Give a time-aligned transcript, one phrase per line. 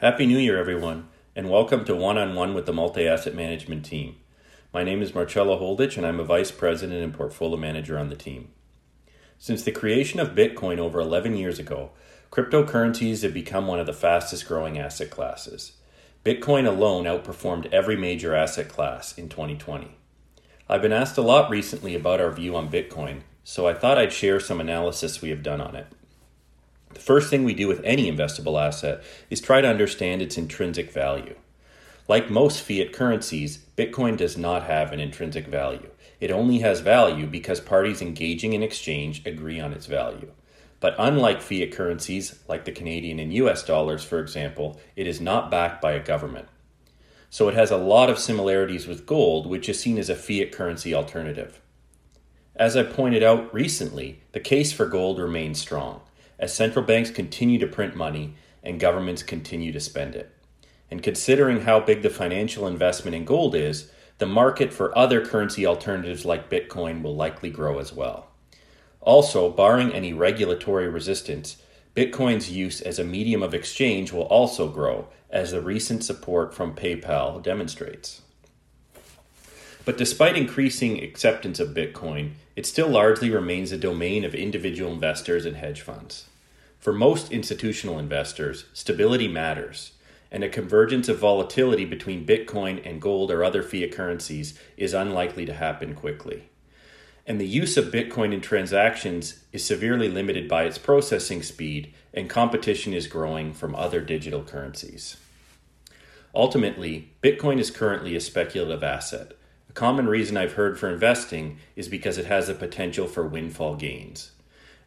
[0.00, 3.84] Happy New Year, everyone, and welcome to One on One with the Multi Asset Management
[3.84, 4.16] team.
[4.72, 8.16] My name is Marchello Holditch, and I'm a Vice President and Portfolio Manager on the
[8.16, 8.48] team.
[9.38, 11.90] Since the creation of Bitcoin over 11 years ago,
[12.32, 15.72] cryptocurrencies have become one of the fastest growing asset classes.
[16.24, 19.98] Bitcoin alone outperformed every major asset class in 2020.
[20.66, 24.14] I've been asked a lot recently about our view on Bitcoin, so I thought I'd
[24.14, 25.88] share some analysis we have done on it.
[26.94, 30.90] The first thing we do with any investable asset is try to understand its intrinsic
[30.90, 31.36] value.
[32.08, 35.90] Like most fiat currencies, Bitcoin does not have an intrinsic value.
[36.18, 40.32] It only has value because parties engaging in exchange agree on its value.
[40.80, 45.50] But unlike fiat currencies, like the Canadian and US dollars, for example, it is not
[45.50, 46.48] backed by a government.
[47.28, 50.50] So it has a lot of similarities with gold, which is seen as a fiat
[50.50, 51.60] currency alternative.
[52.56, 56.00] As I pointed out recently, the case for gold remains strong
[56.40, 60.34] as central banks continue to print money and governments continue to spend it.
[60.90, 65.64] And considering how big the financial investment in gold is, the market for other currency
[65.64, 68.26] alternatives like Bitcoin will likely grow as well.
[69.00, 71.58] Also, barring any regulatory resistance,
[71.94, 76.74] Bitcoin's use as a medium of exchange will also grow, as the recent support from
[76.74, 78.22] PayPal demonstrates.
[79.84, 85.46] But despite increasing acceptance of Bitcoin, it still largely remains a domain of individual investors
[85.46, 86.26] and hedge funds.
[86.78, 89.92] For most institutional investors, stability matters,
[90.30, 95.44] and a convergence of volatility between Bitcoin and gold or other fiat currencies is unlikely
[95.46, 96.44] to happen quickly.
[97.26, 102.30] And the use of Bitcoin in transactions is severely limited by its processing speed, and
[102.30, 105.16] competition is growing from other digital currencies.
[106.34, 109.32] Ultimately, Bitcoin is currently a speculative asset.
[109.70, 113.76] A common reason I've heard for investing is because it has the potential for windfall
[113.76, 114.32] gains.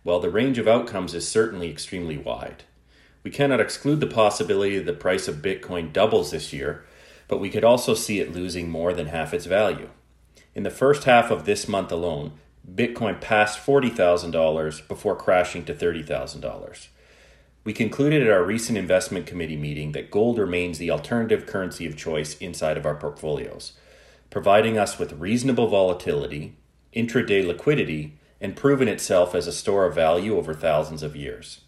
[0.03, 2.63] While the range of outcomes is certainly extremely wide.
[3.23, 6.83] We cannot exclude the possibility that the price of Bitcoin doubles this year,
[7.29, 9.87] but we could also see it losing more than half its value.
[10.53, 12.33] In the first half of this month alone,
[12.69, 16.88] Bitcoin passed $40,000 before crashing to $30,000.
[17.63, 21.95] We concluded at our recent investment committee meeting that gold remains the alternative currency of
[21.95, 23.72] choice inside of our portfolios,
[24.33, 26.57] providing us with reasonable volatility,
[26.91, 31.61] intraday liquidity, and proven itself as a store of value over thousands of years.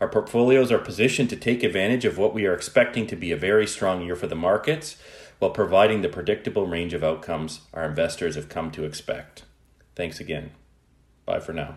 [0.00, 3.36] Our portfolios are positioned to take advantage of what we are expecting to be a
[3.36, 4.96] very strong year for the markets
[5.38, 9.44] while providing the predictable range of outcomes our investors have come to expect.
[9.94, 10.50] Thanks again.
[11.24, 11.76] Bye for now.